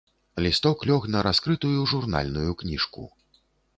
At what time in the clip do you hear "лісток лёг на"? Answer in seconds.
0.43-1.19